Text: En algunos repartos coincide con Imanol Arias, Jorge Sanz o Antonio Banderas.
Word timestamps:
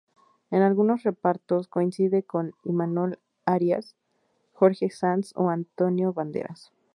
En 0.49 0.63
algunos 0.63 1.03
repartos 1.03 1.67
coincide 1.67 2.23
con 2.23 2.55
Imanol 2.63 3.19
Arias, 3.45 3.95
Jorge 4.51 4.89
Sanz 4.89 5.31
o 5.35 5.51
Antonio 5.51 6.11
Banderas. 6.11 6.71